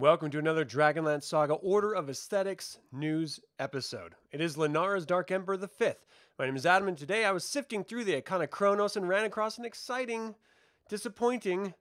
[0.00, 4.14] Welcome to another Dragonlance Saga Order of Aesthetics news episode.
[4.30, 6.06] It is Lenara's Dark Emperor the Fifth.
[6.38, 9.58] My name is Adam, and today I was sifting through the Iconochronos and ran across
[9.58, 10.36] an exciting,
[10.88, 11.74] disappointing,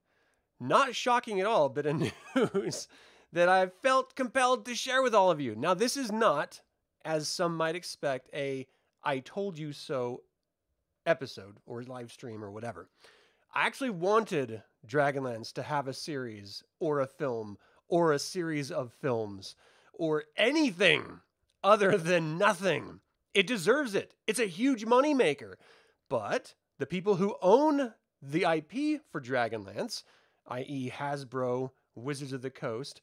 [0.59, 2.11] not shocking at all, bit of
[2.55, 2.87] news
[3.33, 5.55] that I felt compelled to share with all of you.
[5.55, 6.61] Now, this is not,
[7.05, 8.65] as some might expect, a
[9.03, 10.23] I told you so
[11.05, 12.89] episode or live stream or whatever.
[13.53, 18.93] I actually wanted Dragonlance to have a series or a film or a series of
[18.93, 19.55] films
[19.93, 21.21] or anything
[21.63, 22.99] other than nothing.
[23.33, 24.13] It deserves it.
[24.25, 25.55] It's a huge moneymaker.
[26.09, 30.03] But the people who own the IP for Dragonlance,
[30.47, 33.01] i.e., Hasbro, Wizards of the Coast,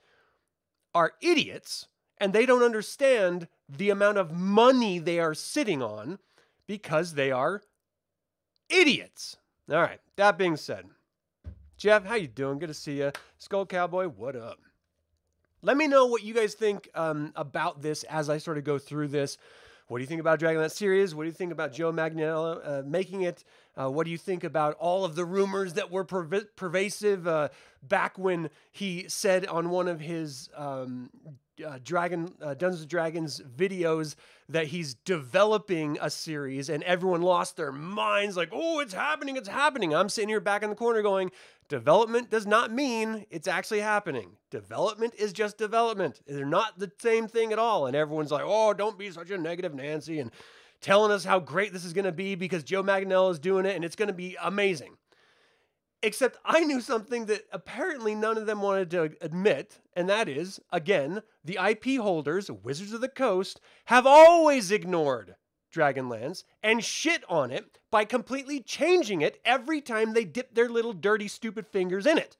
[0.94, 6.18] are idiots and they don't understand the amount of money they are sitting on
[6.66, 7.62] because they are
[8.68, 9.36] idiots.
[9.70, 10.86] All right, that being said,
[11.76, 12.58] Jeff, how you doing?
[12.58, 13.12] Good to see you.
[13.38, 14.58] Skull Cowboy, what up?
[15.64, 18.78] Let me know what you guys think um, about this as I sort of go
[18.78, 19.38] through this.
[19.88, 21.14] What do you think about Dragonlance series?
[21.14, 23.44] What do you think about Joe Manganiello uh, making it?
[23.74, 27.48] Uh, what do you think about all of the rumors that were perv- pervasive uh,
[27.82, 31.08] back when he said on one of his um,
[31.64, 34.16] uh, Dragon uh, Dungeons and Dragons videos
[34.48, 39.36] that he's developing a series, and everyone lost their minds, like, "Oh, it's happening!
[39.36, 41.30] It's happening!" I'm sitting here back in the corner going,
[41.68, 44.36] "Development does not mean it's actually happening.
[44.50, 46.20] Development is just development.
[46.26, 49.38] They're not the same thing at all." And everyone's like, "Oh, don't be such a
[49.38, 50.30] negative Nancy," and
[50.80, 53.74] telling us how great this is going to be because Joe Manganiello is doing it,
[53.74, 54.98] and it's going to be amazing.
[56.02, 60.60] Except I knew something that apparently none of them wanted to admit, and that is,
[60.70, 65.36] again, the IP holders, Wizards of the Coast, have always ignored
[65.74, 70.92] Dragonlance and shit on it by completely changing it every time they dip their little
[70.92, 72.36] dirty, stupid fingers in it.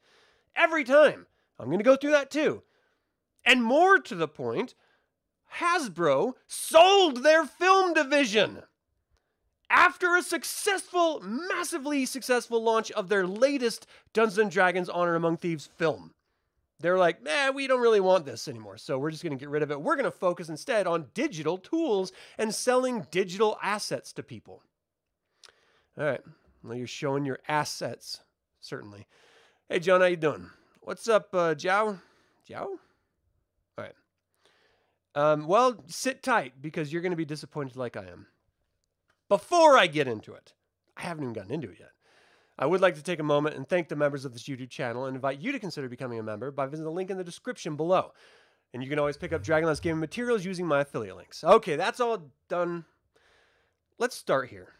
[0.57, 1.27] Every time.
[1.59, 2.63] I'm going to go through that too.
[3.45, 4.75] And more to the point,
[5.59, 8.63] Hasbro sold their film division
[9.71, 15.69] after a successful, massively successful launch of their latest Dungeons and Dragons Honor Among Thieves
[15.77, 16.13] film.
[16.81, 19.49] They're like, eh, we don't really want this anymore, so we're just going to get
[19.49, 19.81] rid of it.
[19.81, 24.63] We're going to focus instead on digital tools and selling digital assets to people.
[25.97, 26.21] All right,
[26.63, 28.21] well, you're showing your assets,
[28.61, 29.07] certainly.
[29.69, 30.51] Hey, John, how you doing?
[30.81, 31.99] What's up, uh, Jow?
[32.47, 32.79] Jow?
[33.79, 33.95] All right.
[35.15, 38.27] Um, well, sit tight because you're going to be disappointed like I am
[39.29, 40.53] before I get into it.
[40.97, 41.94] I haven't even gotten into it yet.
[42.59, 45.07] I would like to take a moment and thank the members of this YouTube channel
[45.07, 47.75] and invite you to consider becoming a member by visiting the link in the description
[47.77, 48.13] below.
[48.73, 51.43] And you can always pick up Dragonlance gaming materials using my affiliate links.
[51.43, 52.85] Okay, that's all done.
[53.99, 54.75] Let's start here.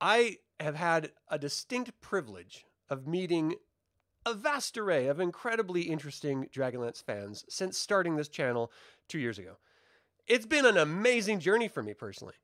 [0.00, 3.54] I have had a distinct privilege of meeting
[4.26, 8.70] a vast array of incredibly interesting Dragonlance fans since starting this channel
[9.08, 9.56] two years ago.
[10.26, 12.34] It's been an amazing journey for me personally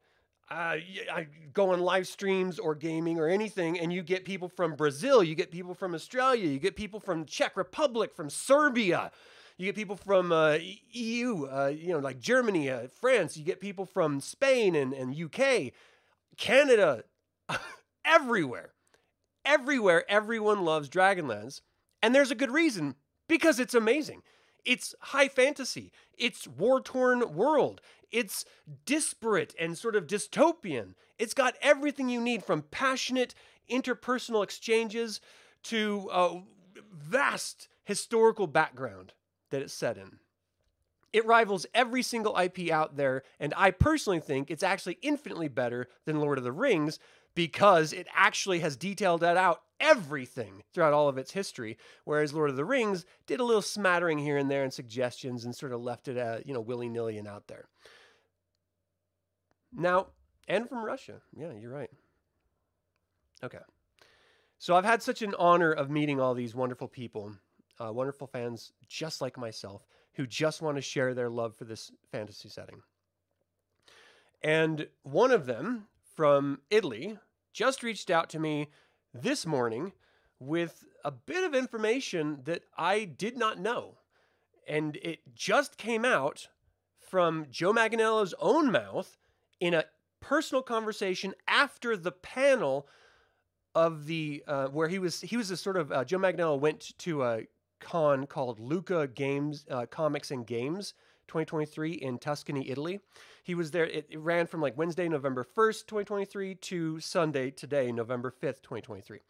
[0.50, 0.76] uh,
[1.12, 5.22] I go on live streams or gaming or anything, and you get people from Brazil,
[5.22, 9.12] you get people from Australia, you get people from Czech Republic, from Serbia,
[9.56, 10.58] you get people from uh,
[10.90, 15.14] EU, uh, you know, like Germany, uh, France, you get people from Spain and, and
[15.14, 15.72] UK,
[16.36, 17.04] Canada,
[18.04, 18.72] everywhere.
[19.44, 21.60] Everywhere, everyone loves Dragonlance.
[22.02, 22.94] And there's a good reason
[23.28, 24.22] because it's amazing.
[24.64, 25.92] It's high fantasy.
[26.18, 27.80] It's war torn world.
[28.10, 28.44] It's
[28.86, 30.94] disparate and sort of dystopian.
[31.18, 33.34] It's got everything you need from passionate
[33.70, 35.20] interpersonal exchanges
[35.64, 36.42] to a
[36.92, 39.12] vast historical background
[39.50, 40.18] that it's set in.
[41.12, 45.88] It rivals every single IP out there, and I personally think it's actually infinitely better
[46.04, 47.00] than Lord of the Rings
[47.34, 51.78] because it actually has detailed that out everything throughout all of its history.
[52.04, 55.54] Whereas Lord of the Rings did a little smattering here and there and suggestions and
[55.54, 57.66] sort of left it, uh, you know, willy nilly and out there.
[59.72, 60.08] Now,
[60.48, 61.20] and from Russia.
[61.34, 61.90] Yeah, you're right.
[63.42, 63.58] Okay.
[64.58, 67.32] So I've had such an honor of meeting all these wonderful people,
[67.78, 71.90] uh, wonderful fans just like myself, who just want to share their love for this
[72.10, 72.82] fantasy setting.
[74.42, 77.18] And one of them from Italy
[77.52, 78.68] just reached out to me
[79.14, 79.92] this morning
[80.38, 83.98] with a bit of information that I did not know.
[84.66, 86.48] And it just came out
[86.98, 89.16] from Joe Manganiello's own mouth
[89.60, 89.84] in a
[90.20, 92.86] personal conversation after the panel
[93.74, 96.96] of the uh, where he was he was a sort of uh, Joe Manganiello went
[96.98, 97.42] to a
[97.80, 100.94] con called Lucca Games uh, Comics and Games
[101.30, 102.98] 2023, in Tuscany, Italy.
[103.44, 107.92] He was there, it, it ran from like Wednesday, November 1st, 2023 to Sunday, today,
[107.92, 109.20] November 5th, 2023.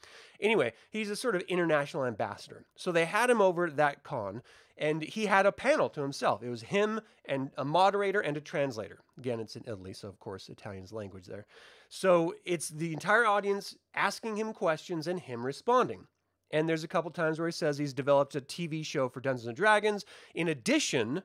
[0.40, 2.64] Anyway, he's a sort of international ambassador.
[2.74, 4.42] So they had him over that con,
[4.78, 6.42] and he had a panel to himself.
[6.42, 9.00] It was him and a moderator and a translator.
[9.18, 11.44] Again, it's in Italy, so of course, Italian's language there.
[11.90, 16.06] So it's the entire audience asking him questions and him responding.
[16.50, 19.46] And there's a couple times where he says he's developed a TV show for Dungeons
[19.46, 20.04] and Dragons.
[20.34, 21.22] In addition,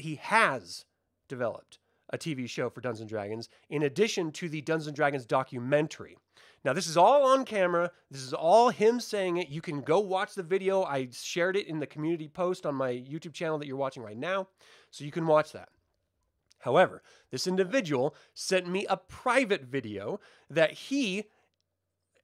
[0.00, 0.84] he has
[1.28, 1.78] developed
[2.10, 6.16] a TV show for Dungeons and Dragons, in addition to the Dungeons and Dragons documentary.
[6.64, 7.90] Now, this is all on camera.
[8.10, 9.48] This is all him saying it.
[9.48, 10.84] You can go watch the video.
[10.84, 14.16] I shared it in the community post on my YouTube channel that you're watching right
[14.16, 14.48] now,
[14.90, 15.70] so you can watch that.
[16.60, 21.24] However, this individual sent me a private video that he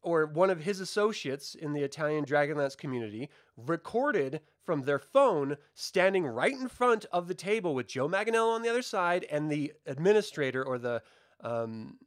[0.02, 6.26] or one of his associates in the Italian Dragonlance community recorded from their phone standing
[6.26, 9.72] right in front of the table with Joe Manganiello on the other side and the
[9.86, 11.02] administrator or the
[11.40, 11.98] um,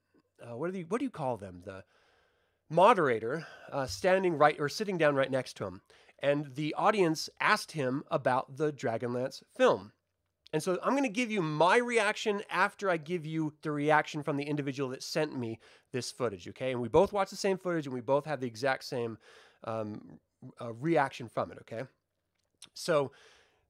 [0.42, 1.62] uh, what do you what do you call them?
[1.66, 1.84] The
[2.70, 5.82] moderator uh, standing right or sitting down right next to him.
[6.20, 9.92] And the audience asked him about the Dragonlance film
[10.54, 14.22] and so I'm going to give you my reaction after I give you the reaction
[14.22, 15.60] from the individual that sent me
[15.94, 16.72] this footage, okay?
[16.72, 19.18] And we both watch the same footage and we both have the exact same
[19.64, 20.20] um,
[20.60, 21.84] uh, reaction from it, okay?
[22.74, 23.12] So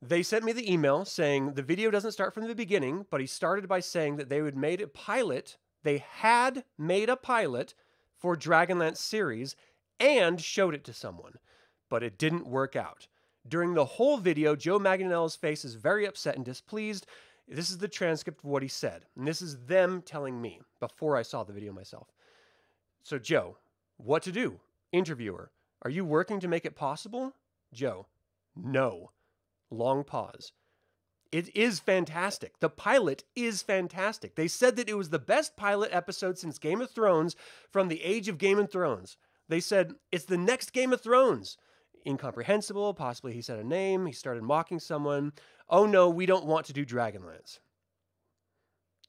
[0.02, 3.28] they sent me the email saying the video doesn't start from the beginning, but he
[3.28, 7.76] started by saying that they would made a pilot, they had made a pilot
[8.18, 9.56] for Dragonlance series
[10.00, 11.34] and showed it to someone,
[11.90, 13.08] but it didn't work out.
[13.48, 17.08] During the whole video, Joe Manganiello's face is very upset and displeased.
[17.48, 19.06] This is the transcript of what he said.
[19.18, 22.08] And this is them telling me before I saw the video myself.
[23.04, 23.58] So, Joe,
[23.98, 24.60] what to do?
[24.92, 25.52] Interviewer,
[25.82, 27.34] are you working to make it possible?
[27.74, 28.08] Joe,
[28.56, 29.12] no.
[29.70, 30.52] Long pause.
[31.32, 32.60] It is fantastic.
[32.60, 34.36] The pilot is fantastic.
[34.36, 37.38] They said that it was the best pilot episode since Game of Thrones
[37.72, 39.18] from the age of Game of Thrones.
[39.48, 41.58] They said it's the next Game of Thrones
[42.06, 42.94] incomprehensible.
[42.94, 44.06] Possibly he said a name.
[44.06, 45.34] He started mocking someone.
[45.70, 47.60] Oh no, we don't want to do Dragonlance.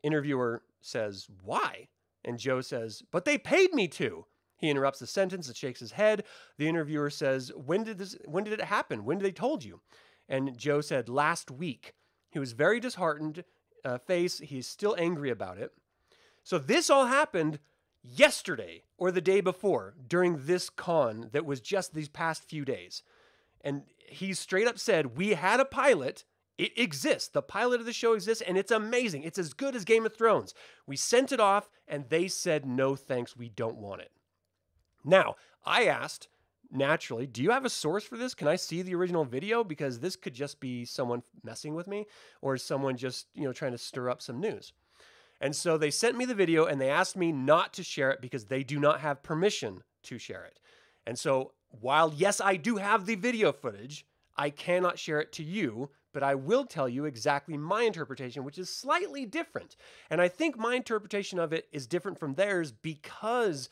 [0.03, 1.89] Interviewer says, Why?
[2.25, 4.27] And Joe says, But they paid me to.
[4.57, 6.25] He interrupts the sentence and shakes his head.
[6.57, 9.05] The interviewer says, When did this when did it happen?
[9.05, 9.81] When did they told you?
[10.29, 11.95] And Joe said, Last week.
[12.31, 13.45] He was very disheartened
[13.85, 14.39] uh, face.
[14.39, 15.73] He's still angry about it.
[16.43, 17.59] So this all happened
[18.03, 23.03] yesterday or the day before during this con that was just these past few days.
[23.61, 26.25] And he straight up said, We had a pilot.
[26.59, 27.29] It exists.
[27.29, 29.23] The pilot of the show exists, and it's amazing.
[29.23, 30.55] It's as good as Game of Thrones.
[30.87, 34.11] We sent it off, and they said, No thanks, we don't want it.
[35.05, 36.29] Now, I asked,
[36.71, 38.35] naturally, do you have a source for this?
[38.35, 39.65] Can I see the original video?
[39.65, 42.07] Because this could just be someone messing with me
[42.41, 44.73] or someone just, you know, trying to stir up some news.
[45.43, 48.21] And so they sent me the video and they asked me not to share it
[48.21, 50.61] because they do not have permission to share it.
[51.05, 54.07] And so while, yes, I do have the video footage,
[54.37, 58.57] I cannot share it to you, but I will tell you exactly my interpretation, which
[58.57, 59.75] is slightly different.
[60.11, 63.69] And I think my interpretation of it is different from theirs because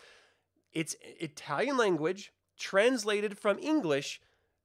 [0.73, 4.21] it's Italian language translated from English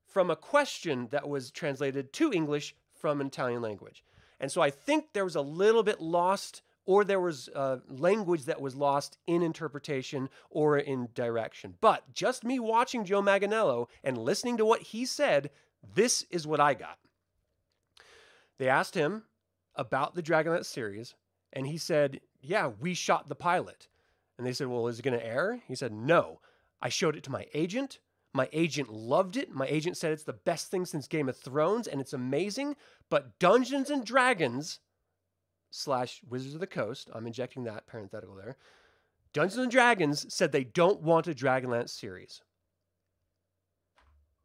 [0.08, 4.03] from a question that was translated to English from an Italian language.
[4.39, 8.46] And so I think there was a little bit lost or there was uh, language
[8.46, 11.75] that was lost in interpretation or in direction.
[11.82, 15.50] But just me watching Joe Manganiello and listening to what he said,
[15.96, 16.98] this is what I got.
[18.58, 19.24] They asked him
[19.75, 21.15] about the Dragonlance series,
[21.51, 23.88] and he said, Yeah, we shot the pilot.
[24.38, 25.62] And they said, Well, is it going to air?
[25.68, 26.39] He said, No.
[26.82, 28.00] I showed it to my agent.
[28.34, 29.50] My agent loved it.
[29.50, 32.75] My agent said it's the best thing since Game of Thrones and it's amazing.
[33.10, 34.80] But Dungeons and Dragons
[35.75, 38.58] slash Wizards of the Coast, I'm injecting that parenthetical there.
[39.34, 42.41] Dungeons and Dragons said they don't want a Dragonlance series.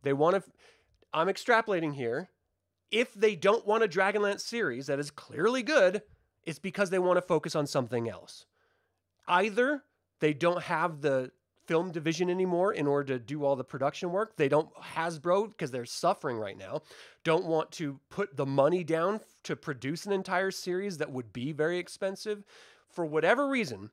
[0.03, 0.43] They want to.
[1.13, 2.31] I'm extrapolating here.
[2.91, 6.03] If they don't want a Dragonlance series that is clearly good,
[6.43, 8.47] it's because they want to focus on something else.
[9.29, 9.85] Either
[10.19, 11.31] they don't have the
[11.71, 14.35] film division anymore in order to do all the production work.
[14.35, 16.83] They don't, Hasbro, because they're suffering right now,
[17.23, 21.53] don't want to put the money down to produce an entire series that would be
[21.53, 22.43] very expensive.
[22.89, 23.91] For whatever reason,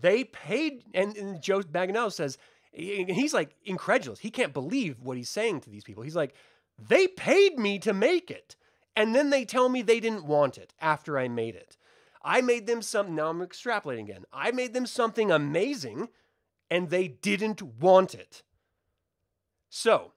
[0.00, 2.36] they paid, and, and Joe Manganiello says,
[2.72, 4.18] he's like incredulous.
[4.18, 6.02] He can't believe what he's saying to these people.
[6.02, 6.34] He's like,
[6.88, 8.56] they paid me to make it.
[8.96, 11.76] And then they tell me they didn't want it after I made it.
[12.24, 14.24] I made them something, now I'm extrapolating again.
[14.32, 16.08] I made them something amazing
[16.70, 18.42] and they didn't want it.
[19.68, 20.12] So,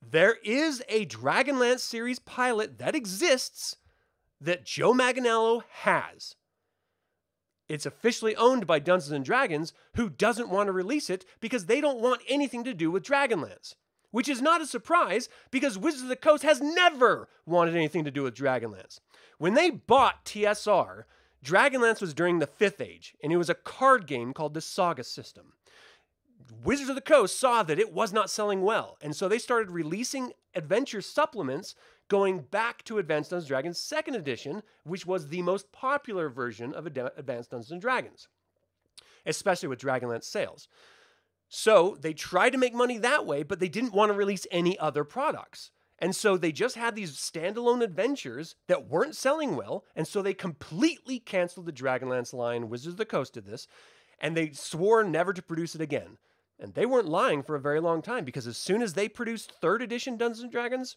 [0.00, 3.76] there is a Dragonlance series pilot that exists
[4.40, 6.36] that Joe Manganiello has.
[7.68, 11.80] It's officially owned by Dungeons and Dragons, who doesn't want to release it because they
[11.80, 13.74] don't want anything to do with Dragonlance.
[14.10, 18.10] Which is not a surprise because Wizards of the Coast has never wanted anything to
[18.10, 19.00] do with Dragonlance.
[19.36, 21.04] When they bought TSR,
[21.44, 25.04] Dragonlance was during the Fifth Age, and it was a card game called the Saga
[25.04, 25.52] System.
[26.64, 29.70] Wizards of the Coast saw that it was not selling well, and so they started
[29.70, 31.74] releasing adventure supplements
[32.08, 36.86] going back to Advanced Dungeons Dragons second edition, which was the most popular version of
[36.86, 38.28] Advanced Dungeons Dragons,
[39.26, 40.68] especially with Dragonlance sales.
[41.48, 44.78] So they tried to make money that way, but they didn't want to release any
[44.78, 45.70] other products.
[45.98, 49.84] And so they just had these standalone adventures that weren't selling well.
[49.96, 52.68] And so they completely canceled the Dragonlance line.
[52.68, 53.66] Wizards of the Coast did this.
[54.20, 56.18] And they swore never to produce it again.
[56.60, 59.52] And they weren't lying for a very long time because as soon as they produced
[59.60, 60.96] third edition Dungeons and Dragons,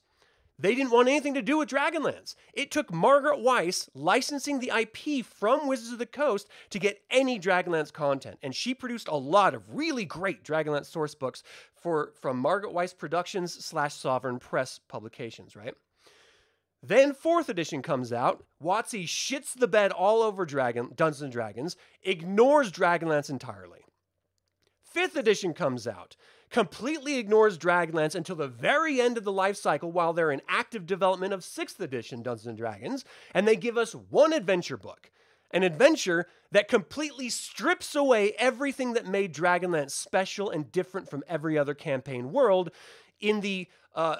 [0.62, 2.36] they didn't want anything to do with Dragonlance.
[2.53, 7.39] It took Margaret Weis licensing the IP from Wizards of the Coast to get any
[7.39, 11.41] Dragonlance content, and she produced a lot of really great Dragonlance source books
[11.74, 15.74] for from Margaret Weis Productions slash Sovereign Press publications, right?
[16.84, 18.44] Then fourth edition comes out.
[18.63, 23.82] WotC shits the bed all over Dragon Dungeons and Dragons, ignores Dragonlance entirely.
[24.91, 26.15] Fifth edition comes out
[26.51, 30.86] completely ignores Dragonlance until the very end of the life cycle while they're in active
[30.86, 35.10] development of 6th edition Dungeons and Dragons, and they give us one adventure book.
[35.53, 41.57] An adventure that completely strips away everything that made Dragonlance special and different from every
[41.57, 42.71] other campaign world
[43.19, 44.17] in the uh,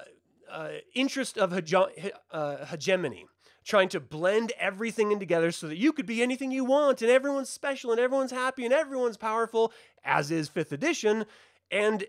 [0.50, 3.28] uh, interest of hege- uh, hegemony
[3.64, 7.12] trying to blend everything in together so that you could be anything you want and
[7.12, 9.72] everyone's special and everyone's happy and everyone's powerful,
[10.04, 11.26] as is fifth edition.
[11.70, 12.06] And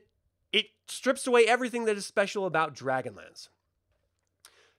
[0.52, 3.48] it strips away everything that is special about Dragonlance.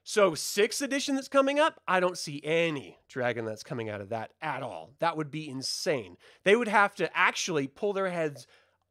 [0.06, 4.32] So, sixth edition that's coming up, I don't see any Dragonlance coming out of that
[4.42, 4.90] at all.
[4.98, 6.18] That would be insane.
[6.42, 8.46] They would have to actually pull their heads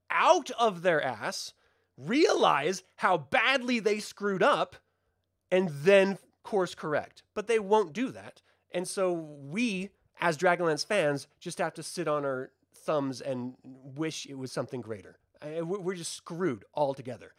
[0.10, 1.54] out of their ass,
[1.98, 4.76] realize how badly they screwed up,
[5.52, 7.24] and then course correct.
[7.34, 8.42] But they won't do that.
[8.72, 9.90] And so we,
[10.20, 12.52] as Dragonlance fans, just have to sit on our
[12.84, 15.18] thumbs and wish it was something greater.
[15.62, 17.34] We're just screwed altogether.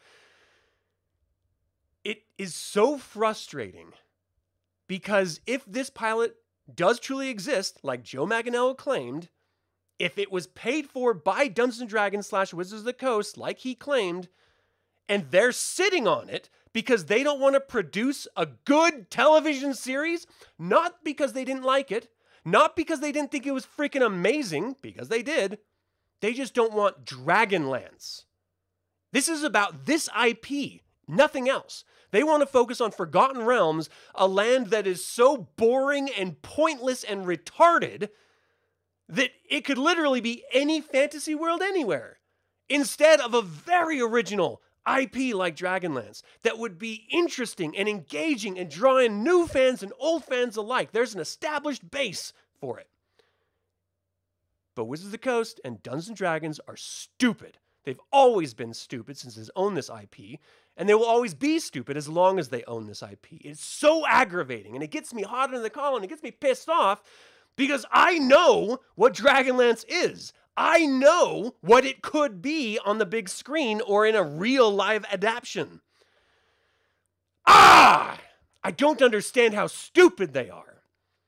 [2.04, 3.92] It is so frustrating
[4.86, 6.36] because if this pilot
[6.72, 9.28] does truly exist, like Joe Manganiello claimed,
[9.98, 13.60] if it was paid for by Dungeons and Dragons slash Wizards of the Coast, like
[13.60, 14.28] he claimed,
[15.08, 20.26] and they're sitting on it because they don't want to produce a good television series,
[20.58, 22.08] not because they didn't like it,
[22.44, 25.58] not because they didn't think it was freaking amazing, because they did,
[26.20, 28.24] they just don't want Dragonlance.
[29.12, 31.84] This is about this IP, nothing else.
[32.10, 37.02] They want to focus on Forgotten Realms, a land that is so boring and pointless
[37.02, 38.08] and retarded
[39.08, 42.18] that it could literally be any fantasy world anywhere,
[42.68, 48.71] instead of a very original IP like Dragonlance that would be interesting and engaging and
[48.71, 50.93] drawing new fans and old fans alike.
[50.93, 52.88] There's an established base for it.
[54.75, 57.59] But Wizards of the Coast and Dungeons and Dragons are stupid.
[57.85, 60.41] They've always been stupid since they own this IP,
[60.76, 63.26] and they will always be stupid as long as they own this IP.
[63.33, 66.31] It's so aggravating, and it gets me hot under the collar, and it gets me
[66.31, 67.03] pissed off
[67.57, 70.33] because I know what Dragonlance is.
[70.56, 75.04] I know what it could be on the big screen or in a real live
[75.11, 75.80] adaptation.
[77.46, 78.18] Ah!
[78.62, 80.82] I don't understand how stupid they are.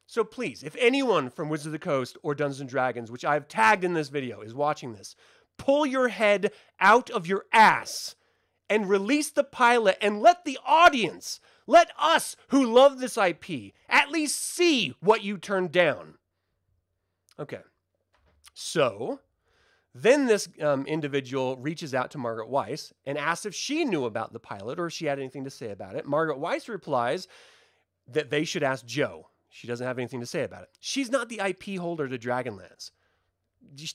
[0.06, 3.49] So please, if anyone from Wizards of the Coast or Dungeons and Dragons, which I've
[3.49, 5.16] tagged in this video, is watching this,
[5.59, 8.14] pull your head out of your ass
[8.71, 14.11] and release the pilot and let the audience, let us who love this IP, at
[14.11, 16.14] least see what you turned down.
[17.38, 17.61] Okay.
[18.59, 19.21] So
[19.95, 24.33] then this um, individual reaches out to Margaret Weis and asks if she knew about
[24.33, 26.07] the pilot or if she had anything to say about it.
[26.07, 27.29] Margaret Weis replies
[28.09, 30.71] that they should ask Joe she doesn't have anything to say about it.
[30.81, 32.93] She's not the IP holder to Dragonlance.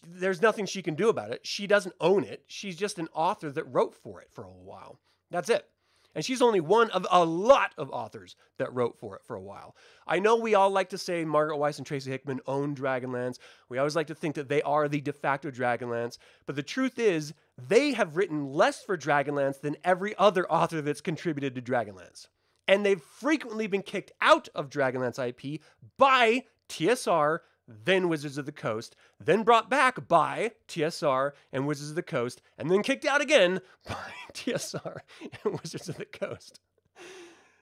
[0.08, 1.46] There's nothing she can do about it.
[1.46, 2.44] She doesn't own it.
[2.46, 5.00] She's just an author that wrote for it for a while.
[5.32, 5.68] That's it.
[6.14, 9.42] And she's only one of a lot of authors that wrote for it for a
[9.42, 9.76] while.
[10.06, 13.38] I know we all like to say Margaret Weis and Tracy Hickman own Dragonlance.
[13.70, 16.18] We always like to think that they are the de facto Dragonlance.
[16.46, 21.02] But the truth is, they have written less for Dragonlance than every other author that's
[21.02, 22.28] contributed to Dragonlance
[22.68, 25.62] and they've frequently been kicked out of Dragonlance IP
[25.98, 31.96] by TSR, then Wizards of the Coast, then brought back by TSR and Wizards of
[31.96, 35.00] the Coast, and then kicked out again by TSR
[35.44, 36.60] and Wizards of the Coast.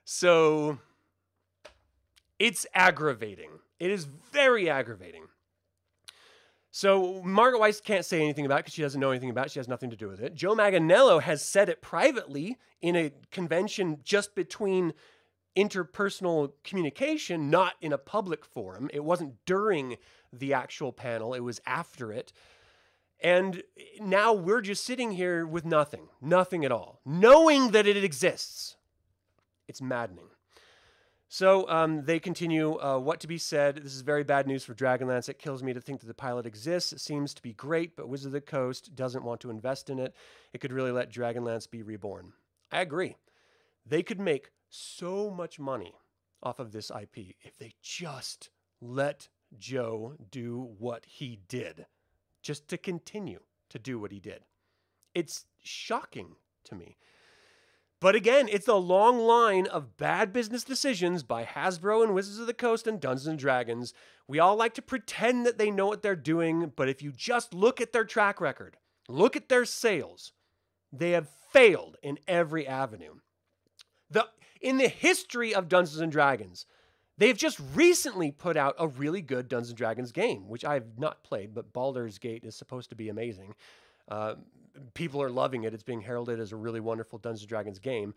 [0.03, 0.79] So
[2.39, 3.59] It's aggravating.
[3.79, 5.25] It is very aggravating.
[6.71, 9.51] So Margaret Weis can't say anything about it because she doesn't know anything about it.
[9.51, 10.35] She has nothing to do with it.
[10.35, 14.93] Joe Manganiello has said it privately in a convention just between
[15.59, 18.89] interpersonal communication, not in a public forum.
[18.93, 19.97] It wasn't during
[20.31, 22.31] the actual panel, it was after it.
[23.21, 23.63] And
[23.99, 28.77] now we're just sitting here with nothing, nothing at all, knowing that it exists.
[29.67, 30.29] It's maddening.
[31.31, 33.75] So um, they continue uh, what to be said.
[33.75, 35.29] This is very bad news for Dragonlance.
[35.29, 36.91] It kills me to think that the pilot exists.
[36.91, 39.99] It seems to be great, but Wizard of the Coast doesn't want to invest in
[39.99, 40.15] it.
[40.53, 42.33] It could really let Dragonlance be reborn.
[42.71, 43.15] I agree.
[43.85, 45.95] They could make so much money
[46.41, 48.49] off of this IP if they just
[48.81, 51.85] let Joe do what he did,
[52.41, 54.45] just to continue to do what he did.
[55.13, 56.35] It's shocking
[56.65, 56.97] to me.
[58.01, 62.47] But again, it's a long line of bad business decisions by Hasbro and Wizards of
[62.47, 63.93] the Coast and Dungeons and Dragons.
[64.25, 67.53] We all like to pretend that they know what they're doing, but if you just
[67.53, 68.77] look at their track record,
[69.09, 70.31] look at their sales,
[70.93, 73.15] they have failed in every avenue.
[74.09, 74.27] The
[74.61, 76.65] in the history of Dungeons and Dragons,
[77.17, 81.23] they've just recently put out a really good Dungeons and Dragons game, which I've not
[81.23, 83.55] played, but Baldur's Gate is supposed to be amazing.
[84.09, 84.35] Uh,
[84.93, 85.73] people are loving it.
[85.73, 88.13] It's being heralded as a really wonderful Dungeons and Dragons game.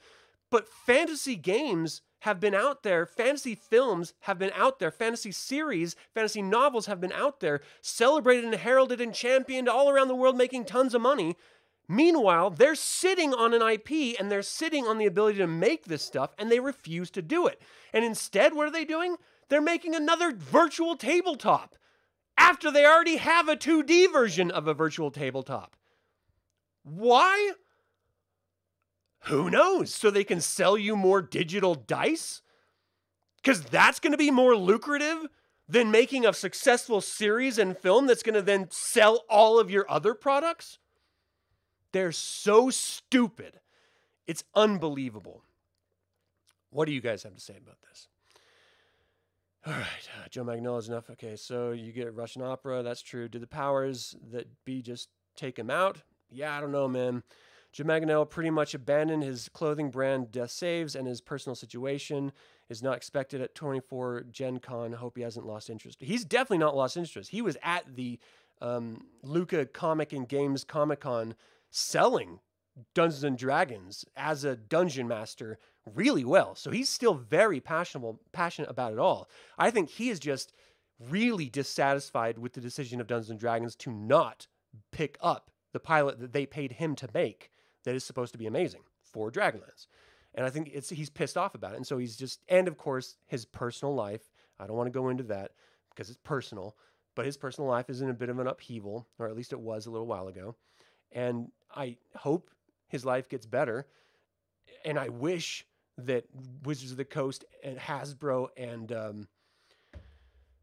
[0.50, 5.96] But fantasy games have been out there, fantasy films have been out there, fantasy series,
[6.14, 10.37] fantasy novels have been out there, celebrated and heralded and championed all around the world,
[10.37, 11.37] making tons of money.
[11.92, 16.02] Meanwhile, they're sitting on an IP and they're sitting on the ability to make this
[16.02, 17.61] stuff and they refuse to do it.
[17.92, 19.16] And instead, what are they doing?
[19.50, 21.76] They're making another virtual tabletop
[22.38, 25.76] after they already have a 2D version of a virtual tabletop.
[26.82, 27.52] Why?
[29.25, 29.94] Who knows?
[29.94, 32.40] So they can sell you more digital dice?
[33.37, 35.26] Because that's going to be more lucrative
[35.68, 39.85] than making a successful series and film that's going to then sell all of your
[39.90, 40.78] other products?
[41.92, 43.61] They're so stupid.
[44.26, 45.42] It's unbelievable.
[46.70, 48.09] What do you guys have to say about this?
[49.64, 51.11] All right, uh, Joe is enough.
[51.11, 52.83] Okay, so you get Russian opera.
[52.83, 53.28] That's true.
[53.28, 55.98] Do the powers that be just take him out?
[56.31, 57.22] Yeah, I don't know, man.
[57.72, 62.33] Joe Manganiello pretty much abandoned his clothing brand Death Saves and his personal situation
[62.68, 64.92] is not expected at 24 Gen Con.
[64.92, 65.98] Hope he hasn't lost interest.
[66.00, 67.31] He's definitely not lost interest.
[67.31, 68.18] He was at the
[68.61, 71.35] um, Lucca Comic and Games Comic Con
[71.72, 72.38] selling
[72.94, 76.54] Dungeons and Dragons as a dungeon master really well.
[76.54, 79.28] So he's still very passionate passionate about it all.
[79.58, 80.52] I think he is just
[81.00, 84.46] really dissatisfied with the decision of Dungeons and Dragons to not
[84.92, 87.50] pick up the pilot that they paid him to make
[87.85, 89.87] that is supposed to be amazing for Dragonlance.
[90.35, 91.76] And I think it's he's pissed off about it.
[91.76, 94.30] And so he's just and of course his personal life.
[94.61, 95.52] I don't want to go into that
[95.90, 96.76] because it's personal,
[97.16, 99.61] but his personal life is in a bit of an upheaval, or at least it
[99.61, 100.54] was a little while ago.
[101.11, 102.50] And I hope
[102.88, 103.87] his life gets better.
[104.85, 105.66] And I wish
[105.98, 106.24] that
[106.64, 109.28] Wizards of the Coast and Hasbro and um,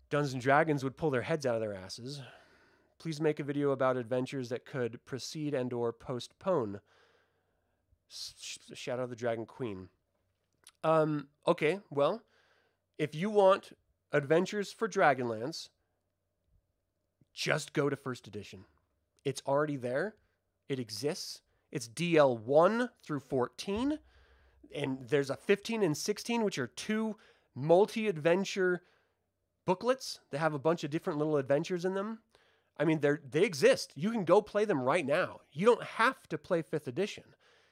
[0.09, 2.21] Dungeons and Dragons would pull their heads out of their asses
[2.99, 6.81] Please make a video about adventures that could precede and or postpone
[8.09, 9.87] Shadow of the Dragon Queen.
[10.83, 12.21] Um, okay, well,
[12.97, 13.71] if you want
[14.11, 15.69] adventures for Dragonlance,
[17.33, 18.65] just go to first edition.
[19.23, 20.15] It's already there.
[20.69, 21.41] It exists.
[21.71, 23.99] It's DL 1 through 14.
[24.73, 27.17] And there's a 15 and 16, which are two
[27.55, 28.84] multi adventure
[29.65, 32.19] booklets that have a bunch of different little adventures in them.
[32.79, 33.91] I mean, they they exist.
[33.95, 35.41] You can go play them right now.
[35.51, 37.23] You don't have to play fifth edition.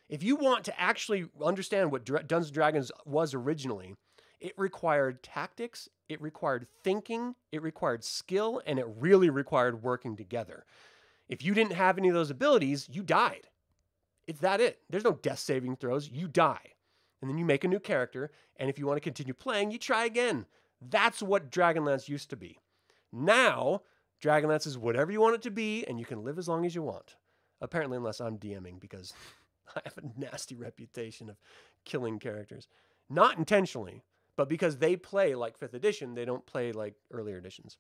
[0.09, 3.95] If you want to actually understand what Dungeons and Dragons was originally,
[4.39, 10.65] it required tactics, it required thinking, it required skill, and it really required working together.
[11.29, 13.47] If you didn't have any of those abilities, you died.
[14.27, 14.79] It's that it.
[14.89, 16.09] There's no death saving throws.
[16.09, 16.73] You die.
[17.21, 19.79] And then you make a new character, and if you want to continue playing, you
[19.79, 20.45] try again.
[20.81, 22.59] That's what Dragonlance used to be.
[23.11, 23.81] Now,
[24.21, 26.75] Dragonlance is whatever you want it to be, and you can live as long as
[26.75, 27.15] you want.
[27.59, 29.13] Apparently, unless I'm DMing, because
[29.75, 31.37] I have a nasty reputation of
[31.85, 32.67] killing characters.
[33.09, 34.03] Not intentionally,
[34.35, 37.77] but because they play like 5th edition, they don't play like earlier editions.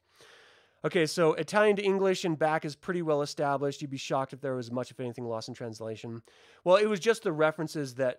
[0.85, 3.81] Okay, so Italian to English and back is pretty well established.
[3.81, 6.21] You'd be shocked if there was much, if anything, lost in translation.
[6.63, 8.17] Well, it was just the references that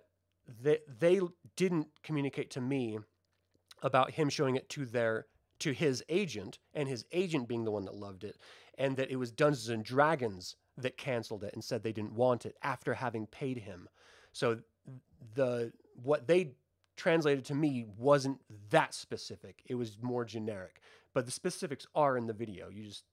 [0.61, 1.21] they, they
[1.57, 2.99] didn't communicate to me
[3.83, 5.27] about him showing it to their
[5.61, 8.37] to his agent, and his agent being the one that loved it,
[8.77, 12.47] and that it was Dungeons and Dragons that canceled it and said they didn't want
[12.47, 13.88] it after having paid him.
[14.33, 14.61] So
[15.35, 16.53] the what they
[16.97, 18.40] translated to me wasn't
[18.71, 19.62] that specific.
[19.66, 20.81] It was more generic.
[21.14, 22.68] But the specifics are in the video.
[22.68, 23.05] You just,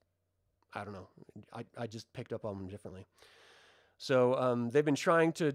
[0.73, 1.07] I don't know.
[1.53, 3.07] I, I just picked up on them differently.
[3.97, 5.53] So um, they've been trying to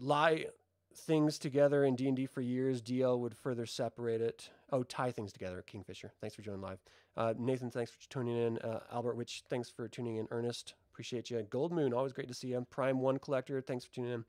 [0.00, 0.46] lie
[0.94, 2.80] things together in D&D for years.
[2.80, 4.48] DL would further separate it.
[4.72, 5.62] Oh, tie things together.
[5.66, 6.78] Kingfisher, thanks for joining live.
[7.16, 8.58] Uh, Nathan, thanks for tuning in.
[8.58, 10.26] Uh, Albert Witch, thanks for tuning in.
[10.30, 11.42] Ernest, appreciate you.
[11.50, 12.66] Gold Moon, always great to see you.
[12.70, 14.24] Prime One Collector, thanks for tuning in.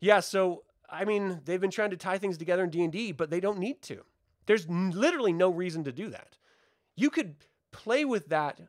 [0.00, 3.40] Yeah, so I mean, they've been trying to tie things together in D&D, but they
[3.40, 4.02] don't need to.
[4.46, 6.36] There's literally no reason to do that.
[6.96, 7.36] You could
[7.72, 8.60] play with that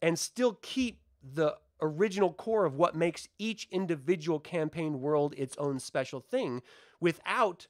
[0.00, 5.80] and still keep the original core of what makes each individual campaign world its own
[5.80, 6.62] special thing
[7.00, 7.66] without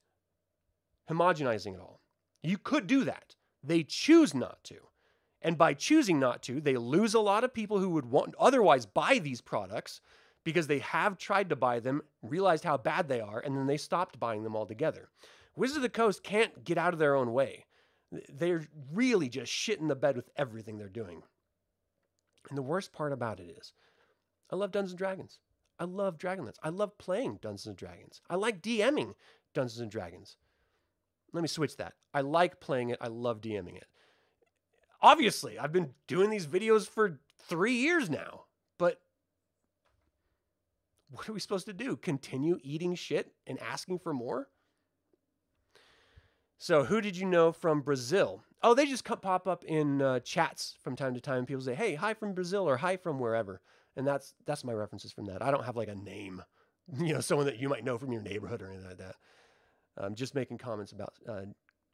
[1.11, 2.01] homogenizing it all.
[2.42, 3.35] You could do that.
[3.64, 4.77] They choose not to.
[5.40, 8.87] And by choosing not to, they lose a lot of people who would want otherwise
[8.87, 10.01] buy these products
[10.44, 13.77] because they have tried to buy them, realized how bad they are, and then they
[13.77, 15.09] stopped buying them altogether.
[15.57, 17.66] Wizards of the Coast can't get out of their own way.
[18.29, 21.22] They're really just shitting the bed with everything they're doing.
[22.48, 23.72] And the worst part about it is,
[24.51, 25.38] I love Dungeons and Dragons.
[25.79, 26.59] I love Dragonlance.
[26.62, 28.20] I love playing Dungeons and Dragons.
[28.29, 29.14] I like DMing
[29.55, 30.37] Dungeons and Dragons.
[31.33, 31.94] Let me switch that.
[32.12, 32.98] I like playing it.
[33.01, 33.87] I love DMing it.
[35.01, 38.44] Obviously, I've been doing these videos for three years now,
[38.79, 39.01] but
[41.11, 41.96] what are we supposed to do?
[41.96, 44.48] Continue eating shit and asking for more?
[46.62, 48.44] So, who did you know from Brazil?
[48.62, 51.44] Oh, they just pop up in uh, chats from time to time.
[51.44, 53.61] People say, "Hey, hi from Brazil" or "Hi from wherever,"
[53.96, 55.42] and that's that's my references from that.
[55.42, 56.40] I don't have like a name,
[57.01, 59.16] you know, someone that you might know from your neighborhood or anything like that.
[59.96, 61.46] I'm just making comments about uh,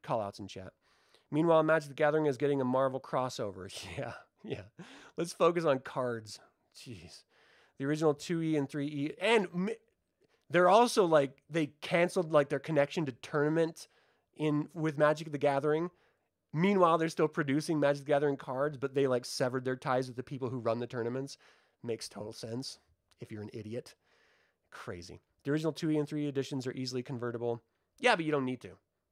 [0.02, 0.74] call outs in chat.
[1.31, 3.72] Meanwhile, Magic the Gathering is getting a Marvel crossover.
[3.96, 4.12] Yeah,
[4.44, 4.85] yeah.
[5.16, 6.40] Let's focus on cards.
[6.76, 7.22] Jeez.
[7.78, 9.14] The original 2E and 3E.
[9.18, 9.70] And
[10.50, 13.88] they're also like, they canceled like their connection to tournament
[14.38, 15.90] in with Magic the Gathering.
[16.53, 20.16] Meanwhile, they're still producing Magic the Gathering cards, but they like severed their ties with
[20.16, 21.37] the people who run the tournaments.
[21.83, 22.79] Makes total sense
[23.20, 23.94] if you're an idiot.
[24.70, 25.20] Crazy.
[25.44, 27.62] The original 2E and 3 editions are easily convertible.
[28.01, 28.70] Yeah, but you don't need to.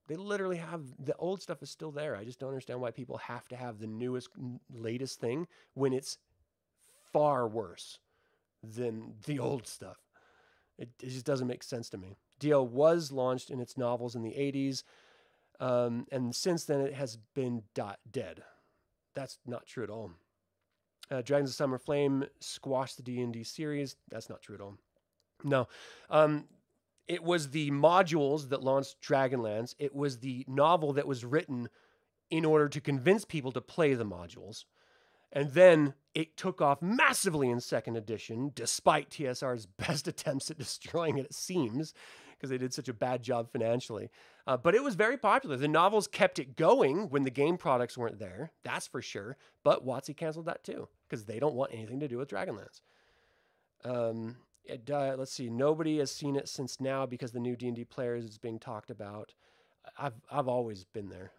[0.09, 2.17] They literally have the old stuff is still there.
[2.17, 4.29] I just don't understand why people have to have the newest,
[4.73, 6.19] latest thing when it's
[7.13, 7.99] far worse
[8.63, 9.97] than the old stuff.
[10.79, 12.17] It, it just doesn't make sense to me.
[12.41, 14.83] DL was launched in its novels in the 80s,
[15.61, 18.43] um, and since then it has been dot dead.
[19.15, 20.11] That's not true at all.
[21.11, 23.97] Uh, Dragons of Summer Flame squashed the D&D series.
[24.11, 24.77] That's not true at all.
[25.45, 25.69] No.
[26.11, 26.47] Um,
[27.07, 29.75] it was the modules that launched Dragonlance.
[29.79, 31.69] It was the novel that was written
[32.31, 34.65] in order to convince people to play the modules.
[35.33, 41.19] And then it took off massively in second edition, despite TSR's best attempts at destroying
[41.19, 41.95] it, it seems,
[42.37, 44.11] because they did such a bad job financially.
[44.47, 45.57] Uh, but it was very popular.
[45.57, 49.37] The novels kept it going when the game products weren't there, that's for sure.
[49.65, 52.81] But WotC canceled that too, because they don't want anything to do with Dragonlance.
[53.85, 55.49] Um, it, uh, let's see.
[55.49, 58.59] Nobody has seen it since now because the new D and D players is being
[58.59, 59.35] talked about.
[59.99, 61.31] I've I've always been there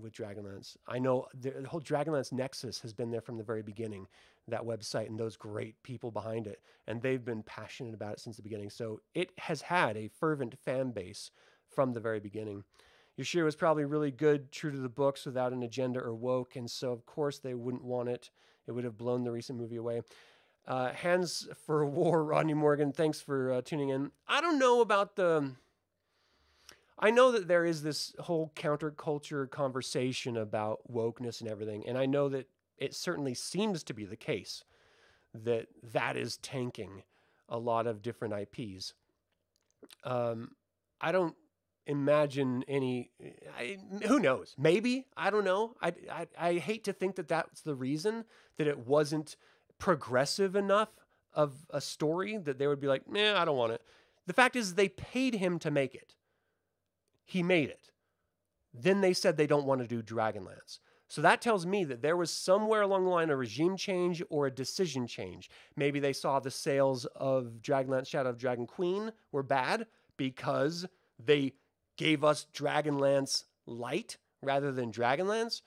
[0.00, 0.76] with Dragonlance.
[0.88, 4.06] I know the, the whole Dragonlance Nexus has been there from the very beginning.
[4.48, 8.36] That website and those great people behind it, and they've been passionate about it since
[8.36, 8.70] the beginning.
[8.70, 11.30] So it has had a fervent fan base
[11.68, 12.64] from the very beginning.
[13.18, 16.70] Yashir was probably really good, true to the books, without an agenda or woke, and
[16.70, 18.30] so of course they wouldn't want it.
[18.66, 20.02] It would have blown the recent movie away.
[20.66, 24.10] Uh, Hands for War, Rodney Morgan, thanks for uh, tuning in.
[24.26, 25.52] I don't know about the.
[26.98, 32.06] I know that there is this whole counterculture conversation about wokeness and everything, and I
[32.06, 34.64] know that it certainly seems to be the case
[35.34, 37.02] that that is tanking
[37.48, 38.94] a lot of different IPs.
[40.04, 40.52] Um,
[41.00, 41.34] I don't
[41.86, 43.10] imagine any.
[43.58, 44.54] I, who knows?
[44.58, 45.76] Maybe I don't know.
[45.80, 48.24] I, I I hate to think that that's the reason
[48.56, 49.36] that it wasn't
[49.78, 50.90] progressive enough
[51.34, 53.82] of a story that they would be like, "Man, I don't want it."
[54.26, 56.14] The fact is, they paid him to make it.
[57.32, 57.90] He made it.
[58.74, 60.80] Then they said they don't want to do Dragonlance.
[61.08, 64.46] So that tells me that there was somewhere along the line a regime change or
[64.46, 65.48] a decision change.
[65.74, 69.86] Maybe they saw the sales of Dragonlance Shadow of Dragon Queen were bad
[70.18, 70.84] because
[71.18, 71.54] they
[71.96, 75.62] gave us Dragonlance Light rather than Dragonlance.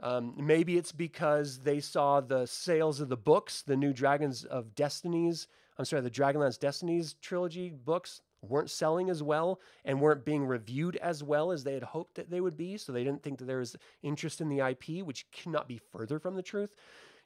[0.00, 4.74] Um, maybe it's because they saw the sales of the books, the new Dragons of
[4.74, 5.46] Destinies,
[5.78, 10.96] I'm sorry, the Dragonlance Destinies trilogy books weren't selling as well and weren't being reviewed
[10.96, 12.76] as well as they had hoped that they would be.
[12.76, 16.18] So they didn't think that there was interest in the IP, which cannot be further
[16.18, 16.74] from the truth.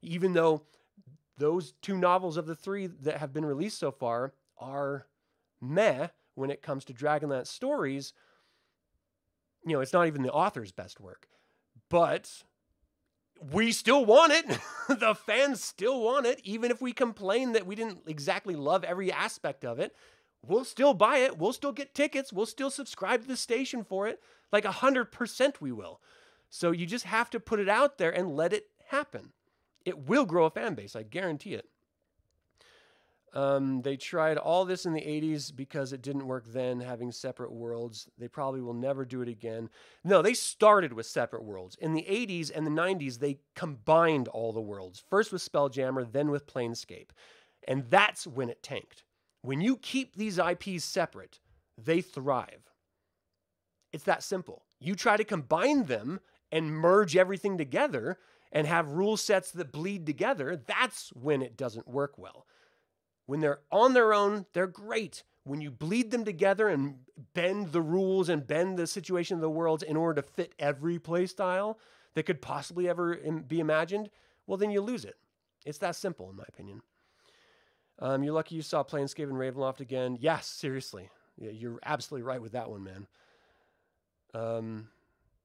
[0.03, 0.63] Even though
[1.39, 5.07] those two novels of the three that have been released so far are
[5.61, 8.13] meh when it comes to Dragonlance stories,
[9.65, 11.29] you know, it's not even the author's best work,
[11.89, 12.43] but
[13.53, 14.47] we still want it.
[14.89, 19.13] the fans still want it, even if we complain that we didn't exactly love every
[19.13, 19.95] aspect of it.
[20.47, 21.39] We'll still buy it.
[21.39, 22.33] We'll still get tickets.
[22.33, 24.21] We'll still subscribe to the station for it.
[24.53, 26.01] Like 100% we will.
[26.51, 29.33] So you just have to put it out there and let it happen.
[29.85, 31.69] It will grow a fan base, I guarantee it.
[33.35, 37.53] Um, they tried all this in the 80s because it didn't work then, having separate
[37.53, 38.09] worlds.
[38.19, 39.69] They probably will never do it again.
[40.03, 41.77] No, they started with separate worlds.
[41.77, 46.31] In the 80s and the 90s, they combined all the worlds, first with Spelljammer, then
[46.31, 47.11] with Planescape.
[47.67, 49.05] And that's when it tanked.
[49.49, 51.41] When you keep these IPs separate,
[51.83, 52.71] they thrive.
[53.95, 54.67] It's that simple.
[54.79, 56.21] You try to combine them
[56.53, 58.19] and merge everything together
[58.53, 62.47] and have rule sets that bleed together, that's when it doesn't work well.
[63.25, 65.25] When they're on their own, they're great.
[65.45, 66.97] When you bleed them together and
[67.33, 70.99] bend the rules and bend the situation of the worlds in order to fit every
[70.99, 71.79] play style
[72.13, 74.11] that could possibly ever be imagined,
[74.47, 75.17] well, then you lose it.
[75.65, 76.83] It's that simple, in my opinion.
[78.01, 80.17] Um, you're lucky you saw Planescape and Ravenloft again.
[80.21, 81.09] Yes, seriously.
[81.37, 83.07] Yeah, you're absolutely right with that one, man.
[84.35, 84.89] Um,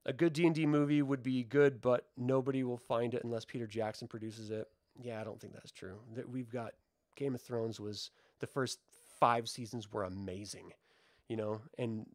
[0.06, 4.08] a good D&D movie would be good, but nobody will find it unless Peter Jackson
[4.08, 4.68] produces it.
[5.02, 5.96] Yeah, I don't think that's true.
[6.16, 6.74] That we've got
[7.16, 8.80] Game of Thrones was the first
[9.20, 10.74] five seasons were amazing,
[11.30, 12.06] you know, and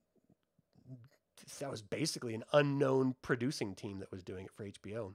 [1.61, 5.14] that was basically an unknown producing team that was doing it for HBO.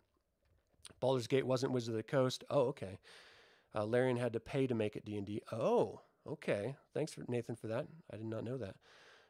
[1.00, 2.44] Baldur's Gate wasn't Wizard of the Coast.
[2.50, 2.98] Oh, okay.
[3.76, 5.42] Uh, Larian had to pay to make it D and D.
[5.52, 6.76] Oh, okay.
[6.94, 7.88] Thanks for Nathan for that.
[8.12, 8.76] I did not know that.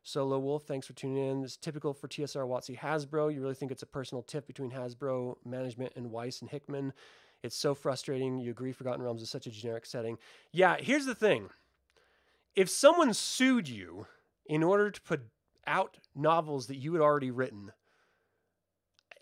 [0.06, 1.44] Solo Wolf, thanks for tuning in.
[1.44, 3.34] It's typical for TSR WotC Hasbro.
[3.34, 6.92] You really think it's a personal tip between Hasbro management and Weis and Hickman?
[7.42, 8.40] It's so frustrating.
[8.40, 10.18] You agree Forgotten Realms is such a generic setting.
[10.52, 11.50] Yeah, here's the thing.
[12.54, 14.08] If someone sued you
[14.46, 15.22] in order to put
[15.66, 17.72] out novels that you had already written,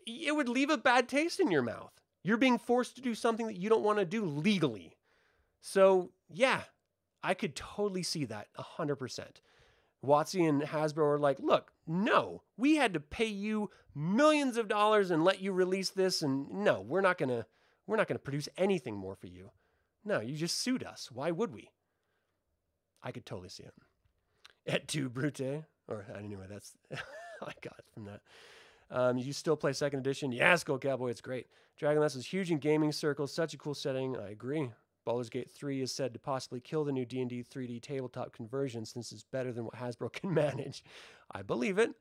[0.08, 1.94] it would leave a bad taste in your mouth.
[2.24, 4.96] You're being forced to do something that you don't want to do legally.
[5.62, 6.64] So, yeah,
[7.24, 9.26] I could totally see that 100%.
[10.04, 15.12] WotC and Hasbro are like, look, no, we had to pay you millions of dollars
[15.12, 16.22] and let you release this.
[16.24, 17.46] And no, we're not to
[17.88, 19.52] we're not to produce anything more for you.
[20.04, 21.10] No, you just sued us.
[21.12, 21.70] Why would we?
[23.04, 23.74] I could totally see it.
[24.66, 25.66] Et tu, Brute.
[25.88, 28.22] Or anyway, that's I got it from that.
[28.90, 30.32] Um, you still play second edition?
[30.32, 31.48] Yeah, Skull Cowboy, it's great.
[31.78, 34.18] Dragon Dragonlance is huge in gaming circles, such a cool setting.
[34.18, 34.72] I agree.
[35.06, 39.12] Baldur's Gate 3 is said to possibly kill the new D&D 3D tabletop conversion since
[39.12, 40.84] it's better than what Hasbro can manage.
[41.32, 41.92] I believe it.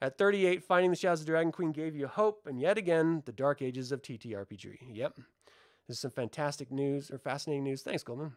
[0.00, 3.30] At 38, Finding the Shadows of Dragon Queen gave you hope, and yet again, the
[3.30, 4.78] dark ages of TTRPG.
[4.92, 5.14] Yep.
[5.86, 7.82] This is some fantastic news, or fascinating news.
[7.82, 8.32] Thanks, Goldmoon.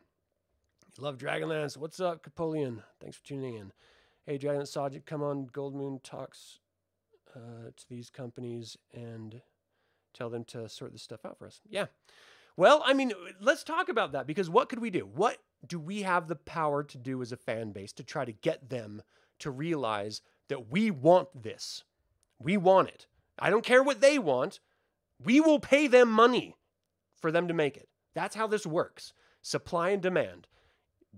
[0.96, 1.76] You love Dragonlance.
[1.76, 2.84] What's up, Capoleon?
[3.02, 3.72] Thanks for tuning in.
[4.28, 5.48] Hey, Dragonlance Sergeant, come on.
[5.48, 6.60] Goldmoon talks
[7.36, 9.42] uh, to these companies and
[10.14, 11.62] tell them to sort this stuff out for us.
[11.68, 11.86] Yeah.
[12.58, 15.02] Well, I mean, let's talk about that because what could we do?
[15.02, 15.38] What
[15.68, 18.70] do we have the power to do as a fan base to try to get
[18.70, 19.02] them
[19.40, 21.84] to realize that we want this.
[22.40, 23.08] We want it.
[23.40, 24.60] I don't care what they want.
[25.24, 26.56] We will pay them money
[27.20, 27.90] for them to make it.
[28.14, 30.48] That's how this works supply and demand.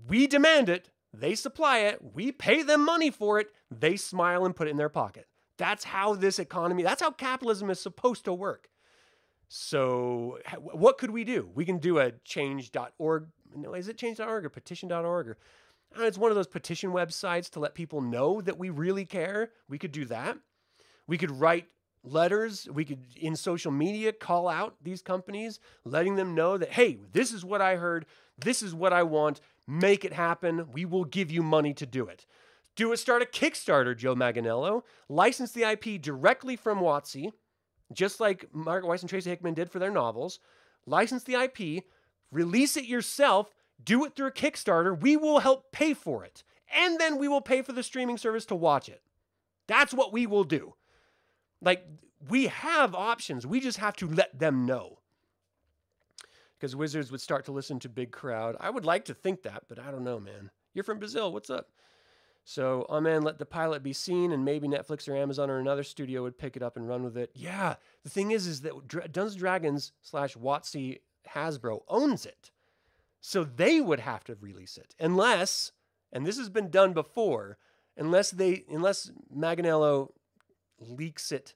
[0.07, 4.55] We demand it, they supply it, we pay them money for it, they smile and
[4.55, 5.27] put it in their pocket.
[5.57, 8.69] That's how this economy, that's how capitalism is supposed to work.
[9.49, 11.49] So, what could we do?
[11.53, 13.27] We can do a change.org.
[13.55, 15.37] No, is it change.org or petition.org or
[15.99, 19.51] it's one of those petition websites to let people know that we really care.
[19.69, 20.37] We could do that.
[21.07, 21.67] We could write
[22.03, 22.67] letters.
[22.71, 27.31] We could, in social media, call out these companies, letting them know that, hey, this
[27.33, 28.05] is what I heard.
[28.37, 29.41] This is what I want.
[29.67, 30.71] Make it happen.
[30.71, 32.25] We will give you money to do it.
[32.75, 32.97] Do it.
[32.97, 34.83] Start a Kickstarter, Joe Manganiello.
[35.09, 37.31] License the IP directly from WotC,
[37.93, 40.39] just like Margaret Weis and Tracy Hickman did for their novels.
[40.85, 41.83] License the IP,
[42.31, 44.99] release it yourself, do it through a Kickstarter.
[44.99, 46.43] We will help pay for it.
[46.73, 49.01] And then we will pay for the streaming service to watch it.
[49.67, 50.75] That's what we will do.
[51.61, 51.85] Like,
[52.29, 53.45] we have options.
[53.45, 54.99] We just have to let them know.
[56.57, 58.55] Because Wizards would start to listen to big crowd.
[58.59, 60.49] I would like to think that, but I don't know, man.
[60.73, 61.31] You're from Brazil.
[61.31, 61.69] What's up?
[62.49, 65.83] So, oh man, let the pilot be seen, and maybe Netflix or Amazon or another
[65.83, 67.29] studio would pick it up and run with it.
[67.35, 70.99] Yeah, the thing is, is that Dungeons Dragons slash WotC
[71.35, 72.51] Hasbro owns it.
[73.19, 75.73] So they would have to release it unless,
[76.13, 77.57] and this has been done before,
[77.97, 80.13] unless they unless Manganiello
[80.79, 81.53] leaks it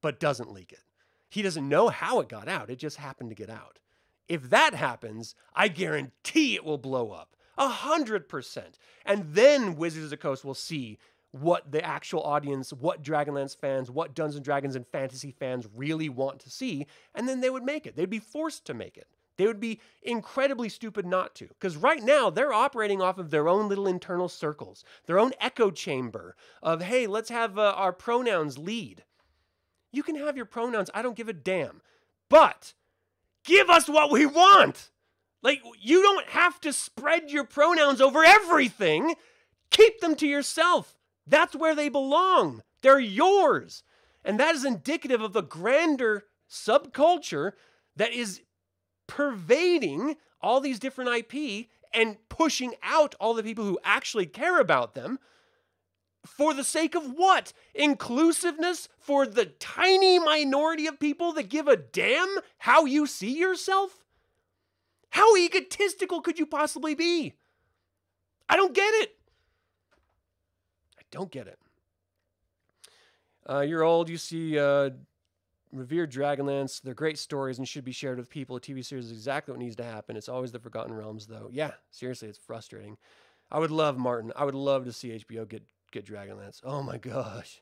[0.00, 0.82] but doesn't leak it.
[1.28, 2.70] He doesn't know how it got out.
[2.70, 3.80] It just happened to get out.
[4.28, 7.36] If that happens, I guarantee it will blow up.
[7.62, 8.76] A hundred percent.
[9.06, 10.98] And then Wizards of the Coast will see
[11.30, 16.08] what the actual audience, what Dragonlance fans, what Dungeons and Dragons and fantasy fans really
[16.08, 17.94] want to see, and then they would make it.
[17.94, 19.06] They'd be forced to make it.
[19.36, 21.46] They would be incredibly stupid not to.
[21.46, 25.70] Because right now, they're operating off of their own little internal circles, their own echo
[25.70, 29.04] chamber of, hey, let's have uh, our pronouns lead.
[29.92, 31.80] You can have your pronouns, I don't give a damn.
[32.28, 32.74] But
[33.44, 34.90] give us what we want.
[35.42, 39.14] Like, you don't have to spread your pronouns over everything.
[39.70, 40.96] Keep them to yourself.
[41.26, 42.62] That's where they belong.
[42.82, 43.82] They're yours.
[44.24, 47.52] And that is indicative of the grander subculture
[47.96, 48.42] that is
[49.06, 54.94] pervading all these different IP and pushing out all the people who actually care about
[54.94, 55.18] them
[56.24, 57.52] for the sake of what?
[57.74, 64.01] Inclusiveness for the tiny minority of people that give a damn how you see yourself?
[65.12, 67.34] How egotistical could you possibly be?
[68.48, 69.14] I don't get it.
[70.98, 71.58] I don't get it.
[73.48, 74.88] Uh, you're old, you see uh,
[75.70, 76.80] revered Dragonlance.
[76.80, 78.56] They're great stories and should be shared with people.
[78.56, 80.16] A TV series is exactly what needs to happen.
[80.16, 81.50] It's always the Forgotten Realms, though.
[81.52, 82.96] Yeah, seriously, it's frustrating.
[83.50, 84.32] I would love Martin.
[84.34, 86.62] I would love to see HBO get get Dragonlance.
[86.64, 87.60] Oh my gosh.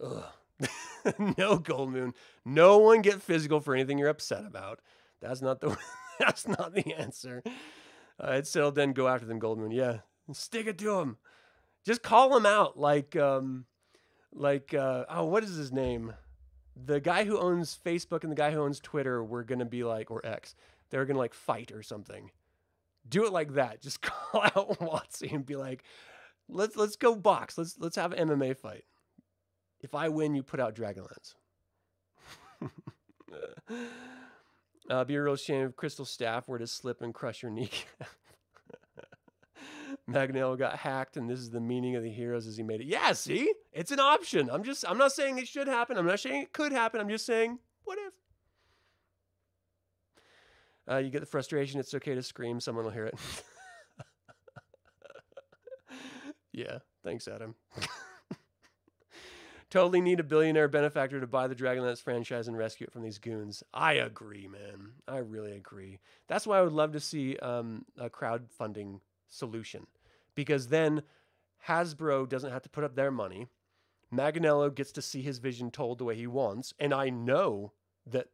[0.00, 0.24] Ugh.
[1.38, 2.12] no Goldmoon.
[2.44, 4.80] No one get physical for anything you're upset about.
[5.20, 5.76] That's not the
[6.18, 7.42] that's not the answer.
[7.46, 9.74] Uh, I'd still then go after them Goldmoon.
[9.74, 9.98] Yeah.
[10.32, 11.16] Stick it to him.
[11.84, 13.66] Just call him out like um
[14.32, 16.14] like uh oh what is his name?
[16.76, 20.10] The guy who owns Facebook and the guy who owns Twitter were gonna be like
[20.10, 20.54] or X.
[20.90, 22.30] They're gonna like fight or something.
[23.08, 23.82] Do it like that.
[23.82, 25.84] Just call out WotC and be like,
[26.48, 27.58] let's let's go box.
[27.58, 28.84] Let's let's have an MMA fight.
[29.80, 31.34] If I win, you put out Dragonlance.
[34.90, 37.70] uh, be a real shame if Crystal Staff were to slip and crush your knee.
[40.06, 42.86] Magneto got hacked, and this is the meaning of the heroes as he made it.
[42.86, 44.50] Yeah, see, it's an option.
[44.50, 45.96] I'm just, I'm not saying it should happen.
[45.96, 47.00] I'm not saying it could happen.
[47.00, 48.12] I'm just saying, what if?
[50.92, 51.80] Uh, you get the frustration.
[51.80, 52.60] It's okay to scream.
[52.60, 53.14] Someone will hear it.
[56.54, 57.56] Yeah, thanks, Adam.
[59.74, 63.18] totally need a billionaire benefactor to buy the Dragonlance franchise and rescue it from these
[63.18, 63.64] goons.
[63.74, 64.92] I agree, man.
[65.08, 65.98] I really agree.
[66.28, 69.88] That's why I would love to see um, a crowdfunding solution
[70.36, 71.02] because then
[71.66, 73.48] Hasbro doesn't have to put up their money.
[74.14, 77.72] Manganiello gets to see his vision told the way he wants, and I know
[78.06, 78.28] that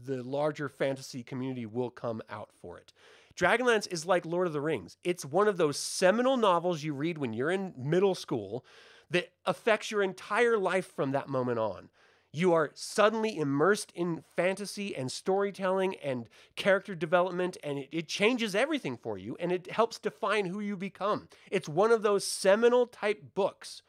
[0.00, 2.92] the larger fantasy community will come out for it.
[3.36, 4.96] Dragonlance is like Lord of the Rings.
[5.02, 8.64] It's one of those seminal novels you read when you're in middle school
[9.10, 11.88] that affects your entire life from that moment on.
[12.32, 18.56] You are suddenly immersed in fantasy and storytelling and character development, and it, it, changes
[18.56, 21.28] everything for you and it helps define who you become.
[21.48, 23.82] It's one of those seminal type books.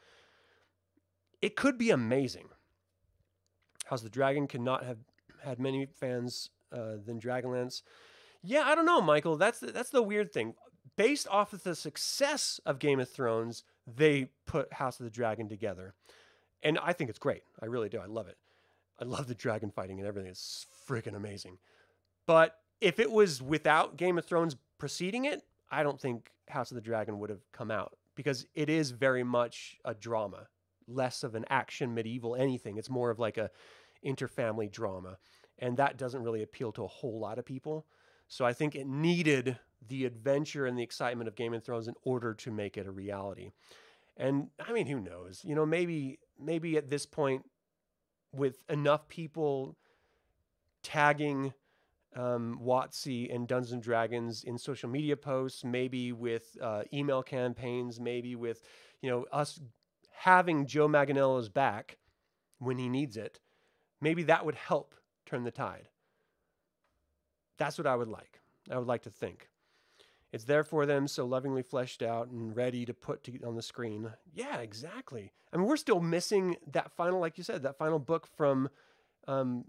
[1.42, 2.50] It could be amazing.
[3.86, 5.00] House the Dragon cannot have
[5.44, 7.82] had many fans uh, than Dragonlance.
[8.44, 9.38] Yeah, I don't know, Michael.
[9.38, 10.54] That's the, that's the weird thing.
[10.98, 15.48] Based off of the success of Game of Thrones, they put House of the Dragon
[15.50, 15.94] together.
[16.64, 17.44] And I think it's great.
[17.62, 18.00] I really do.
[18.00, 18.38] I love it.
[19.00, 20.32] I love the dragon fighting and everything.
[20.32, 21.58] It's freaking amazing.
[22.26, 26.76] But if it was without Game of Thrones preceding it, I don't think House of
[26.76, 30.48] the Dragon would have come out because it is very much a drama,
[30.88, 32.78] less of an action medieval anything.
[32.78, 33.52] It's more of like a
[34.06, 35.18] interfamily drama.
[35.60, 37.86] And that doesn't really appeal to a whole lot of people.
[38.28, 41.96] So I think it needed the adventure and the excitement of Game of Thrones in
[42.04, 43.52] order to make it a reality.
[44.18, 45.42] And I mean, who knows?
[45.44, 47.44] You know, maybe maybe at this point,
[48.34, 49.78] with enough people
[50.84, 51.54] tagging
[52.16, 58.36] um, and Dungeons and Dragons in social media posts, maybe with uh, email campaigns, maybe
[58.36, 58.62] with
[59.02, 59.60] you know us
[60.12, 61.98] having Joe Manganiello's back
[62.60, 63.40] when he needs it,
[64.00, 64.96] maybe that would help
[65.26, 65.90] turn the tide.
[67.58, 68.42] That's what I would like.
[68.72, 69.50] I would like to think.
[70.36, 73.62] It's there for them, so lovingly fleshed out and ready to put to, on the
[73.62, 74.12] screen.
[74.34, 75.32] Yeah, exactly.
[75.54, 78.68] I mean, we're still missing that final, like you said, that final book from
[79.30, 79.64] um,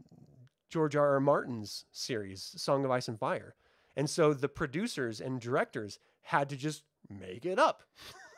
[0.69, 1.13] George R.
[1.13, 1.21] R.
[1.21, 3.55] Martin's series, Song of Ice and Fire.
[3.95, 7.85] And so the producers and directors had to just make it up,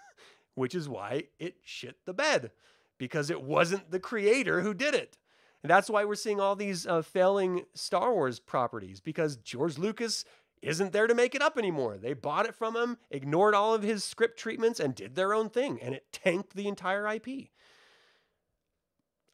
[0.55, 2.51] which is why it shit the bed
[2.99, 5.17] because it wasn't the creator who did it.
[5.63, 10.27] And that's why we're seeing all these uh, failing Star Wars properties because George Lucas
[10.63, 11.99] isn't there to make it up anymore.
[11.99, 15.51] They bought it from him, ignored all of his script treatments, and did their own
[15.51, 17.51] thing, and it tanked the entire IP.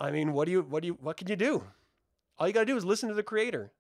[0.01, 1.65] I mean, what do you what do you what can you do?
[2.39, 3.73] All you got to do is listen to the creator.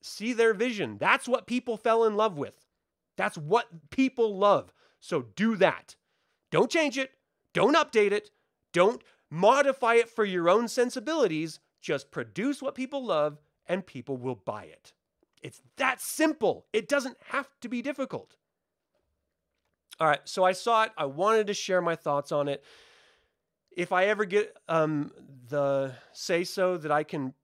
[0.00, 0.98] See their vision.
[0.98, 2.66] That's what people fell in love with.
[3.16, 4.72] That's what people love.
[5.00, 5.94] So do that.
[6.50, 7.12] Don't change it.
[7.52, 8.30] Don't update it.
[8.72, 11.60] Don't modify it for your own sensibilities.
[11.80, 14.92] Just produce what people love and people will buy it.
[15.42, 16.66] It's that simple.
[16.72, 18.36] It doesn't have to be difficult.
[20.00, 20.92] All right, so I saw it.
[20.96, 22.64] I wanted to share my thoughts on it.
[23.76, 25.12] If I ever get um,
[25.48, 27.34] the say so that I can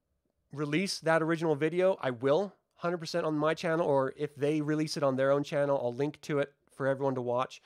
[0.52, 5.02] release that original video, I will 100% on my channel, or if they release it
[5.02, 7.60] on their own channel, I'll link to it for everyone to watch.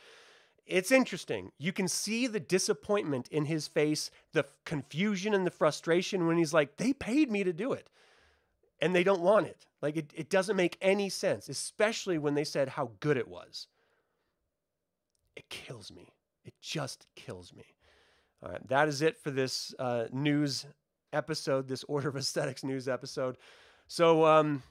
[0.67, 1.53] It's interesting.
[1.59, 6.55] You can see the disappointment in his face, the confusion and the frustration when he's
[6.55, 7.91] like, they paid me to do it
[8.81, 9.67] and they don't want it.
[9.83, 13.67] Like, it, it doesn't make any sense, especially when they said how good it was.
[15.35, 16.09] It kills me.
[16.45, 17.65] It just kills me.
[18.43, 20.67] All right, that is it for this uh, news
[21.13, 23.37] episode, this Order of Aesthetics news episode.
[23.89, 24.63] So, um,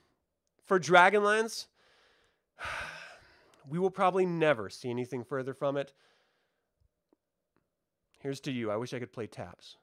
[0.66, 1.68] for Dragonlance,
[3.70, 5.94] we will probably never see anything further from it.
[8.20, 8.72] Here's to you.
[8.72, 9.78] I wish I could play taps.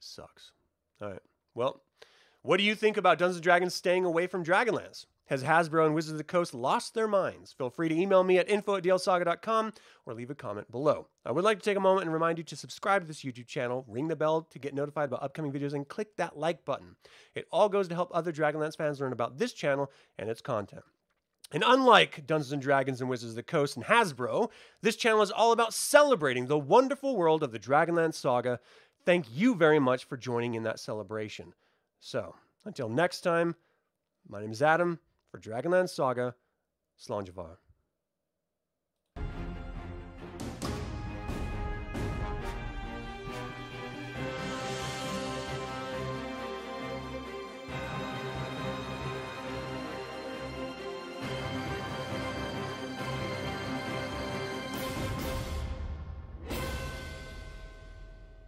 [0.00, 0.52] it sucks.
[1.00, 1.22] All right.
[1.54, 1.82] Well,
[2.42, 5.06] what do you think about Dungeons and Dragons staying away from Dragonlance?
[5.26, 7.52] Has Hasbro and Wizards of the Coast lost their minds?
[7.52, 9.72] Feel free to email me at info at dlsaga.com
[10.04, 11.06] or leave a comment below.
[11.24, 13.46] I would like to take a moment and remind you to subscribe to this YouTube
[13.46, 16.96] channel, ring the bell to get notified about upcoming videos, and click that like button.
[17.34, 20.82] It all goes to help other Dragonlance fans learn about this channel and its content.
[21.52, 24.50] And unlike Dungeons and Dragons and Wizards of the Coast and Hasbro,
[24.82, 28.60] this channel is all about celebrating the wonderful world of the Dragonlance saga.
[29.04, 31.54] Thank you very much for joining in that celebration.
[32.00, 32.34] So,
[32.64, 33.56] until next time,
[34.28, 36.34] my name is Adam for Dragonlance Saga,
[37.08, 37.69] mhath.